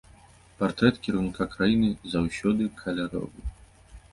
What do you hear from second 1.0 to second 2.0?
кіраўніка краіны